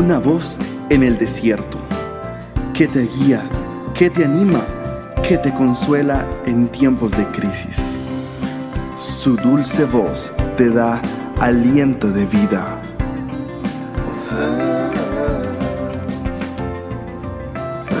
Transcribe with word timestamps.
una 0.00 0.18
voz 0.18 0.58
en 0.88 1.02
el 1.02 1.18
desierto, 1.18 1.78
que 2.72 2.88
te 2.88 3.02
guía, 3.02 3.42
que 3.92 4.08
te 4.08 4.24
anima, 4.24 4.64
que 5.22 5.36
te 5.36 5.52
consuela 5.52 6.26
en 6.46 6.68
tiempos 6.68 7.10
de 7.10 7.26
crisis. 7.26 7.98
Su 8.96 9.36
dulce 9.36 9.84
voz 9.84 10.32
te 10.56 10.70
da 10.70 11.02
aliento 11.38 12.10
de 12.10 12.24
vida. 12.24 12.80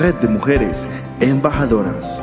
Red 0.00 0.14
de 0.22 0.28
Mujeres 0.28 0.86
Embajadoras. 1.20 2.22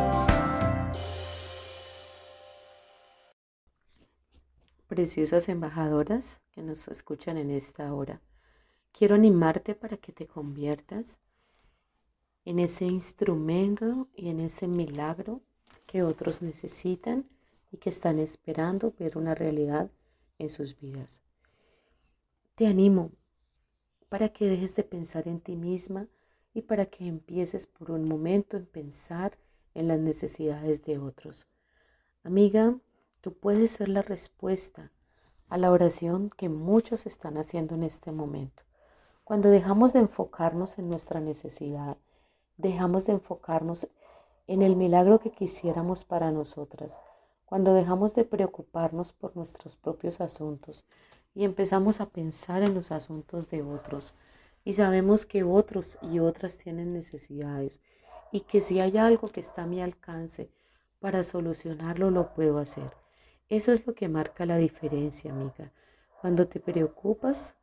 Preciosas 4.88 5.48
embajadoras 5.50 6.40
que 6.50 6.64
nos 6.64 6.88
escuchan 6.88 7.38
en 7.38 7.52
esta 7.52 7.94
hora. 7.94 8.20
Quiero 8.98 9.14
animarte 9.14 9.76
para 9.76 9.98
que 9.98 10.12
te 10.12 10.26
conviertas 10.26 11.20
en 12.46 12.58
ese 12.58 12.86
instrumento 12.86 14.08
y 14.16 14.30
en 14.30 14.40
ese 14.40 14.66
milagro 14.66 15.42
que 15.86 16.02
otros 16.02 16.42
necesitan 16.42 17.30
y 17.72 17.78
que 17.78 17.92
están 17.92 18.18
esperando 18.18 18.96
ver 18.98 19.16
una 19.16 19.36
realidad 19.36 19.92
en 20.40 20.50
sus 20.50 20.80
vidas. 20.80 21.22
Te 22.56 22.66
animo 22.66 23.12
para 24.10 24.30
que 24.30 24.48
dejes 24.48 24.76
de 24.76 24.82
pensar 24.82 25.28
en 25.28 25.42
ti 25.42 25.56
misma 25.56 26.08
y 26.56 26.64
para 26.64 26.88
que 26.88 27.06
empieces 27.06 27.68
por 27.68 27.92
un 27.92 28.08
momento 28.08 28.58
en 28.58 28.66
pensar 28.66 29.38
en 29.76 29.90
las 29.90 30.00
necesidades 30.00 30.84
de 30.86 30.98
otros. 30.98 31.46
Amiga, 32.24 32.76
tú 33.22 33.36
puedes 33.36 33.74
ser 33.74 33.90
la 33.90 34.02
respuesta 34.02 34.92
a 35.50 35.60
la 35.60 35.72
oración 35.72 36.32
que 36.36 36.50
muchos 36.50 37.06
están 37.06 37.38
haciendo 37.38 37.76
en 37.76 37.84
este 37.84 38.12
momento. 38.12 38.67
Cuando 39.28 39.50
dejamos 39.50 39.92
de 39.92 40.00
enfocarnos 40.00 40.80
en 40.80 40.90
nuestra 40.90 41.20
necesidad, 41.20 41.98
dejamos 42.56 43.08
de 43.08 43.12
enfocarnos 43.12 43.90
en 44.48 44.62
el 44.62 44.78
milagro 44.78 45.20
que 45.20 45.32
quisiéramos 45.32 46.06
para 46.06 46.32
nosotras, 46.32 47.02
cuando 47.44 47.74
dejamos 47.74 48.16
de 48.16 48.24
preocuparnos 48.24 49.12
por 49.12 49.36
nuestros 49.36 49.76
propios 49.76 50.22
asuntos 50.22 50.86
y 51.36 51.44
empezamos 51.44 52.00
a 52.00 52.06
pensar 52.06 52.64
en 52.64 52.74
los 52.74 52.94
asuntos 52.94 53.50
de 53.50 53.64
otros, 53.64 54.14
y 54.64 54.76
sabemos 54.76 55.26
que 55.26 55.44
otros 55.44 56.00
y 56.02 56.20
otras 56.20 56.58
tienen 56.58 56.94
necesidades 56.94 57.82
y 58.32 58.42
que 58.42 58.62
si 58.62 58.80
hay 58.80 58.98
algo 58.98 59.28
que 59.28 59.42
está 59.42 59.64
a 59.64 59.68
mi 59.68 59.82
alcance 59.82 60.50
para 61.02 61.26
solucionarlo, 61.26 62.12
lo 62.12 62.34
puedo 62.34 62.60
hacer. 62.60 62.96
Eso 63.50 63.74
es 63.74 63.86
lo 63.86 63.94
que 63.94 64.08
marca 64.08 64.46
la 64.46 64.56
diferencia, 64.56 65.34
amiga. 65.34 65.74
Cuando 66.22 66.48
te 66.48 66.62
preocupas 66.62 67.58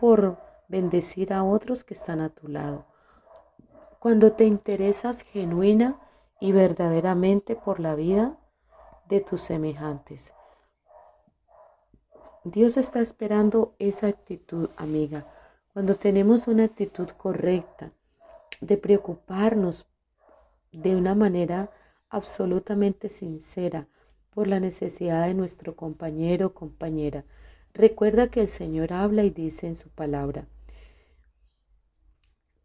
por 0.00 0.53
bendecir 0.68 1.32
a 1.32 1.44
otros 1.44 1.84
que 1.84 1.94
están 1.94 2.20
a 2.20 2.30
tu 2.30 2.48
lado. 2.48 2.84
Cuando 3.98 4.32
te 4.32 4.44
interesas 4.44 5.22
genuina 5.22 5.98
y 6.40 6.52
verdaderamente 6.52 7.56
por 7.56 7.80
la 7.80 7.94
vida 7.94 8.36
de 9.08 9.20
tus 9.20 9.42
semejantes. 9.42 10.32
Dios 12.44 12.76
está 12.76 13.00
esperando 13.00 13.74
esa 13.78 14.08
actitud, 14.08 14.68
amiga. 14.76 15.26
Cuando 15.72 15.96
tenemos 15.96 16.46
una 16.46 16.64
actitud 16.64 17.08
correcta 17.16 17.92
de 18.60 18.76
preocuparnos 18.76 19.86
de 20.72 20.96
una 20.96 21.14
manera 21.14 21.70
absolutamente 22.10 23.08
sincera 23.08 23.86
por 24.34 24.46
la 24.46 24.60
necesidad 24.60 25.26
de 25.26 25.34
nuestro 25.34 25.76
compañero 25.76 26.48
o 26.48 26.54
compañera. 26.54 27.24
Recuerda 27.72 28.28
que 28.28 28.40
el 28.40 28.48
Señor 28.48 28.92
habla 28.92 29.22
y 29.22 29.30
dice 29.30 29.66
en 29.66 29.76
su 29.76 29.88
palabra, 29.88 30.46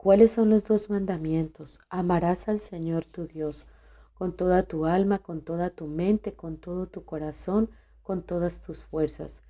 ¿Cuáles 0.02 0.32
son 0.32 0.50
los 0.50 0.66
dos 0.66 0.90
mandamientos? 0.90 1.82
Amarás 1.90 2.48
al 2.48 2.62
Señor 2.62 3.04
tu 3.04 3.28
Dios 3.28 3.68
con 4.14 4.34
toda 4.34 4.64
tu 4.64 4.86
alma, 4.86 5.20
con 5.20 5.42
toda 5.42 5.72
tu 5.72 5.88
mente, 5.88 6.32
con 6.36 6.56
todo 6.56 6.88
tu 6.88 7.04
corazón, 7.04 7.70
con 8.02 8.24
todas 8.24 8.62
tus 8.62 8.86
fuerzas. 8.86 9.42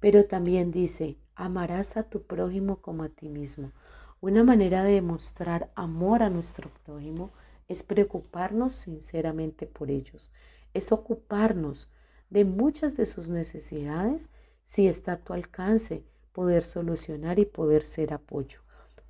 Pero 0.00 0.26
también 0.26 0.72
dice, 0.72 1.16
amarás 1.34 1.96
a 1.96 2.02
tu 2.02 2.20
prójimo 2.24 2.82
como 2.82 3.02
a 3.02 3.08
ti 3.08 3.30
mismo. 3.30 3.72
Una 4.20 4.44
manera 4.44 4.84
de 4.84 4.92
demostrar 4.92 5.70
amor 5.74 6.22
a 6.22 6.28
nuestro 6.28 6.70
prójimo 6.84 7.30
es 7.66 7.82
preocuparnos 7.82 8.74
sinceramente 8.74 9.66
por 9.66 9.90
ellos, 9.90 10.30
es 10.74 10.92
ocuparnos 10.92 11.90
de 12.28 12.44
muchas 12.44 12.94
de 12.98 13.06
sus 13.06 13.30
necesidades 13.30 14.28
si 14.66 14.86
está 14.86 15.12
a 15.12 15.20
tu 15.20 15.32
alcance 15.32 16.04
poder 16.34 16.64
solucionar 16.64 17.38
y 17.38 17.46
poder 17.46 17.86
ser 17.86 18.12
apoyo. 18.12 18.63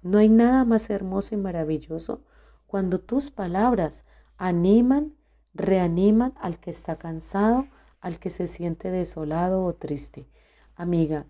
No 0.05 0.19
hay 0.19 0.29
nada 0.29 0.67
más 0.67 0.91
hermoso 0.91 1.35
y 1.35 1.39
maravilloso 1.39 2.21
cuando 2.67 3.01
tus 3.01 3.31
palabras 3.31 4.05
animan, 4.37 5.15
reaniman 5.55 6.35
al 6.39 6.59
que 6.59 6.71
está 6.71 6.97
cansado, 6.97 7.67
al 8.03 8.19
que 8.19 8.29
se 8.29 8.47
siente 8.47 8.91
desolado 8.91 9.65
o 9.65 9.73
triste. 9.73 10.29
Amiga, 10.77 11.25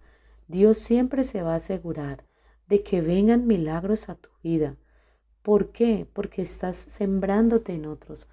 Dios 0.49 0.79
siempre 0.79 1.23
se 1.23 1.43
va 1.43 1.53
a 1.53 1.59
asegurar 1.59 2.25
de 2.67 2.83
que 2.83 3.01
vengan 3.01 3.47
milagros 3.47 4.09
a 4.09 4.17
tu 4.17 4.31
vida. 4.43 4.75
¿Por 5.43 5.71
qué? 5.71 6.09
Porque 6.13 6.43
estás 6.43 6.77
sembrándote 6.77 7.75
en 7.75 7.87
otros. 7.87 8.27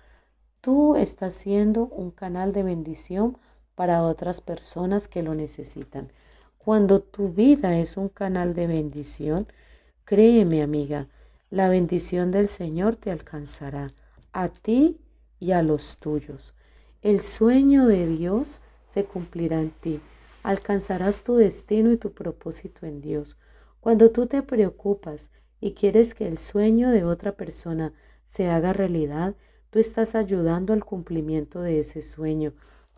Tú 0.60 0.96
estás 0.96 1.36
siendo 1.36 1.86
un 1.86 2.10
canal 2.10 2.52
de 2.52 2.64
bendición 2.64 3.38
para 3.76 4.02
otras 4.02 4.42
personas 4.42 5.08
que 5.08 5.22
lo 5.22 5.36
necesitan. 5.36 6.12
Cuando 6.58 7.00
tu 7.00 7.30
vida 7.30 7.78
es 7.78 7.96
un 7.96 8.10
canal 8.10 8.56
de 8.56 8.66
bendición, 8.66 9.46
Créeme, 10.12 10.62
amiga, 10.62 11.08
la 11.50 11.70
bendición 11.70 12.32
del 12.32 12.50
Señor 12.50 12.98
te 12.98 13.12
alcanzará, 13.12 13.94
a 14.34 14.50
ti 14.50 15.00
y 15.40 15.54
a 15.54 15.64
los 15.64 16.00
tuyos. 16.00 16.54
El 17.02 17.22
sueño 17.22 17.88
de 17.88 18.08
Dios 18.08 18.62
se 18.94 19.06
cumplirá 19.06 19.62
en 19.62 19.70
ti. 19.70 20.02
Alcanzarás 20.44 21.24
tu 21.24 21.38
destino 21.38 21.94
y 21.94 21.98
tu 21.98 22.12
propósito 22.12 22.86
en 22.86 23.00
Dios. 23.00 23.38
Cuando 23.80 24.12
tú 24.12 24.28
te 24.28 24.44
preocupas 24.44 25.32
y 25.62 25.72
quieres 25.76 26.14
que 26.14 26.28
el 26.28 26.38
sueño 26.38 26.90
de 26.90 27.06
otra 27.06 27.32
persona 27.32 27.94
se 28.26 28.50
haga 28.50 28.74
realidad, 28.74 29.34
tú 29.70 29.80
estás 29.80 30.14
ayudando 30.14 30.74
al 30.74 30.84
cumplimiento 30.84 31.62
de 31.62 31.80
ese 31.80 32.02
sueño. 32.02 32.52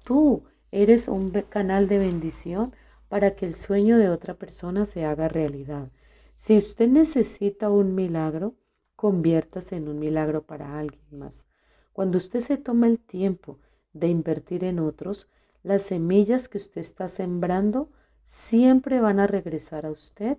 Tú 0.04 0.46
eres 0.72 1.08
un 1.08 1.30
canal 1.30 1.88
de 1.88 2.00
bendición 2.00 2.74
para 3.08 3.36
que 3.36 3.46
el 3.46 3.54
sueño 3.54 4.00
de 4.00 4.10
otra 4.10 4.34
persona 4.34 4.88
se 4.88 5.06
haga 5.06 5.28
realidad. 5.28 5.90
Si 6.36 6.58
usted 6.58 6.90
necesita 6.90 7.70
un 7.70 7.96
milagro, 7.96 8.56
conviértase 8.96 9.76
en 9.76 9.88
un 9.88 10.00
milagro 10.00 10.44
para 10.44 10.78
alguien 10.80 11.06
más. 11.12 11.46
Cuando 11.94 12.18
usted 12.18 12.40
se 12.40 12.58
toma 12.58 12.88
el 12.88 13.00
tiempo 13.00 13.60
de 13.94 14.08
invertir 14.08 14.64
en 14.64 14.80
otros, 14.80 15.30
las 15.62 15.84
semillas 15.84 16.50
que 16.50 16.58
usted 16.58 16.82
está 16.82 17.08
sembrando 17.08 17.90
siempre 18.26 19.00
van 19.00 19.20
a 19.20 19.28
regresar 19.28 19.86
a 19.86 19.92
usted 19.92 20.38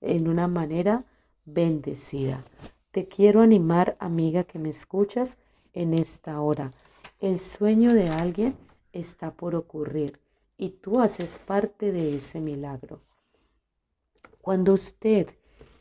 en 0.00 0.28
una 0.28 0.48
manera 0.48 1.04
bendecida. 1.44 2.44
Te 2.90 3.08
quiero 3.08 3.40
animar, 3.40 3.96
amiga 3.98 4.44
que 4.44 4.58
me 4.58 4.70
escuchas 4.70 5.38
en 5.72 5.94
esta 5.94 6.40
hora. 6.40 6.72
El 7.20 7.40
sueño 7.40 7.92
de 7.94 8.08
alguien 8.08 8.56
está 8.92 9.32
por 9.32 9.54
ocurrir 9.54 10.18
y 10.56 10.70
tú 10.70 11.00
haces 11.00 11.38
parte 11.38 11.92
de 11.92 12.16
ese 12.16 12.40
milagro. 12.40 13.00
Cuando 14.44 14.74
usted 14.74 15.28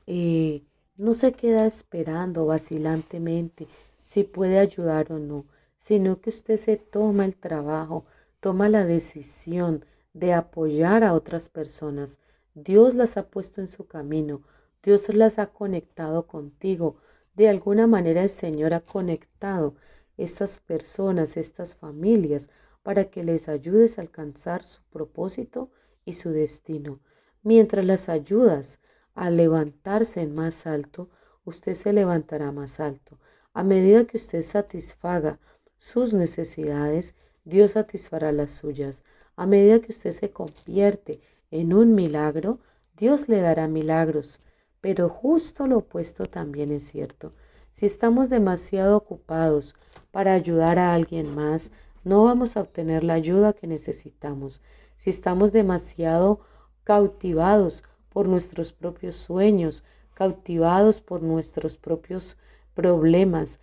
eh, 0.07 0.63
no 0.95 1.15
se 1.15 1.33
queda 1.33 1.67
esperando 1.67 2.45
vacilantemente 2.45 3.67
si 4.05 4.23
puede 4.23 4.57
ayudar 4.57 5.11
o 5.11 5.19
no, 5.19 5.43
sino 5.79 6.21
que 6.21 6.29
usted 6.29 6.55
se 6.55 6.77
toma 6.77 7.25
el 7.25 7.35
trabajo, 7.35 8.05
toma 8.39 8.69
la 8.69 8.85
decisión 8.85 9.83
de 10.13 10.31
apoyar 10.31 11.03
a 11.03 11.13
otras 11.13 11.49
personas. 11.49 12.17
Dios 12.55 12.95
las 12.95 13.17
ha 13.17 13.27
puesto 13.27 13.59
en 13.59 13.67
su 13.67 13.85
camino, 13.85 14.43
Dios 14.81 15.13
las 15.13 15.39
ha 15.39 15.47
conectado 15.47 16.25
contigo. 16.25 16.95
De 17.35 17.49
alguna 17.49 17.85
manera 17.85 18.21
el 18.21 18.29
Señor 18.29 18.73
ha 18.73 18.79
conectado 18.79 19.75
estas 20.15 20.59
personas, 20.59 21.35
estas 21.35 21.75
familias, 21.75 22.49
para 22.81 23.09
que 23.09 23.25
les 23.25 23.49
ayudes 23.49 23.97
a 23.97 24.03
alcanzar 24.03 24.63
su 24.63 24.81
propósito 24.83 25.69
y 26.05 26.13
su 26.13 26.29
destino. 26.29 27.01
Mientras 27.43 27.85
las 27.85 28.07
ayudas, 28.07 28.79
al 29.15 29.35
levantarse 29.35 30.21
en 30.21 30.33
más 30.33 30.65
alto, 30.65 31.09
usted 31.43 31.75
se 31.75 31.91
levantará 31.91 32.51
más 32.53 32.79
alto. 32.79 33.19
A 33.53 33.63
medida 33.63 34.05
que 34.05 34.17
usted 34.17 34.41
satisfaga 34.43 35.39
sus 35.77 36.13
necesidades, 36.13 37.15
Dios 37.43 37.73
satisfará 37.73 38.31
las 38.31 38.51
suyas. 38.51 39.03
A 39.35 39.45
medida 39.45 39.81
que 39.81 39.91
usted 39.91 40.11
se 40.11 40.31
convierte 40.31 41.19
en 41.51 41.73
un 41.73 41.93
milagro, 41.93 42.59
Dios 42.95 43.27
le 43.27 43.41
dará 43.41 43.67
milagros. 43.67 44.39
Pero 44.79 45.09
justo 45.09 45.67
lo 45.67 45.79
opuesto 45.79 46.25
también 46.25 46.71
es 46.71 46.85
cierto. 46.85 47.33
Si 47.73 47.85
estamos 47.85 48.29
demasiado 48.29 48.95
ocupados 48.95 49.75
para 50.11 50.33
ayudar 50.33 50.79
a 50.79 50.93
alguien 50.93 51.35
más, 51.35 51.71
no 52.05 52.23
vamos 52.23 52.55
a 52.55 52.61
obtener 52.61 53.03
la 53.03 53.15
ayuda 53.15 53.51
que 53.51 53.67
necesitamos. 53.67 54.61
Si 54.95 55.09
estamos 55.09 55.51
demasiado 55.51 56.39
cautivados 56.83 57.83
por 58.09 58.27
nuestros 58.27 58.73
propios 58.73 59.17
sueños, 59.17 59.83
cautivados 60.13 61.01
por 61.01 61.21
nuestros 61.21 61.77
propios 61.77 62.37
problemas. 62.73 63.59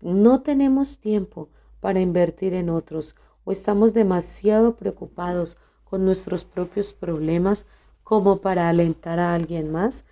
No 0.00 0.42
tenemos 0.42 0.98
tiempo 0.98 1.48
para 1.80 2.00
invertir 2.00 2.54
en 2.54 2.70
otros 2.70 3.16
o 3.44 3.52
estamos 3.52 3.92
demasiado 3.92 4.76
preocupados 4.76 5.56
con 5.84 6.04
nuestros 6.04 6.44
propios 6.44 6.92
problemas 6.92 7.66
como 8.02 8.40
para 8.40 8.68
alentar 8.68 9.18
a 9.18 9.34
alguien 9.34 9.70
más, 9.70 10.04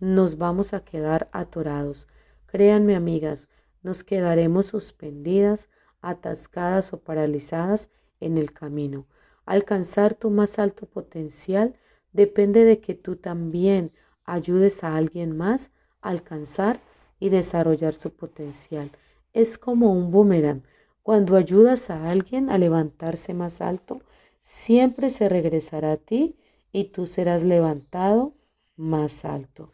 nos 0.00 0.38
vamos 0.38 0.74
a 0.74 0.80
quedar 0.80 1.28
atorados. 1.32 2.08
Créanme, 2.46 2.94
amigas, 2.94 3.48
nos 3.82 4.04
quedaremos 4.04 4.66
suspendidas, 4.66 5.68
atascadas 6.00 6.92
o 6.92 7.00
paralizadas 7.00 7.90
en 8.20 8.38
el 8.38 8.52
camino. 8.52 9.06
Alcanzar 9.44 10.14
tu 10.14 10.30
más 10.30 10.58
alto 10.58 10.86
potencial 10.86 11.74
depende 12.18 12.64
de 12.64 12.80
que 12.80 12.94
tú 12.94 13.14
también 13.14 13.92
ayudes 14.24 14.82
a 14.82 14.96
alguien 14.96 15.36
más 15.36 15.70
a 16.00 16.08
alcanzar 16.08 16.80
y 17.20 17.28
desarrollar 17.28 17.94
su 17.94 18.10
potencial. 18.10 18.90
Es 19.32 19.56
como 19.56 19.92
un 19.92 20.10
boomerang. 20.10 20.64
Cuando 21.04 21.36
ayudas 21.36 21.90
a 21.90 22.10
alguien 22.10 22.50
a 22.50 22.58
levantarse 22.58 23.34
más 23.34 23.60
alto, 23.60 24.02
siempre 24.40 25.10
se 25.10 25.28
regresará 25.28 25.92
a 25.92 25.96
ti 25.96 26.36
y 26.72 26.86
tú 26.86 27.06
serás 27.06 27.44
levantado 27.44 28.34
más 28.76 29.24
alto. 29.24 29.72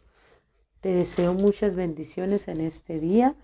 Te 0.81 0.93
deseo 0.93 1.33
muchas 1.33 1.75
bendiciones 1.75 2.47
en 2.47 2.61
este 2.61 2.99
día. 2.99 3.35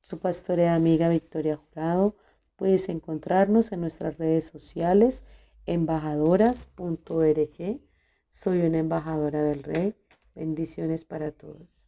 Su 0.00 0.18
pastorea 0.18 0.74
amiga 0.74 1.10
Victoria 1.10 1.58
Jurado. 1.58 2.16
Puedes 2.56 2.88
encontrarnos 2.88 3.70
en 3.70 3.82
nuestras 3.82 4.16
redes 4.16 4.46
sociales 4.46 5.24
embajadoras.org. 5.66 7.80
Soy 8.30 8.60
una 8.60 8.78
embajadora 8.78 9.42
del 9.42 9.62
Rey. 9.62 9.94
Bendiciones 10.34 11.04
para 11.04 11.32
todos. 11.32 11.81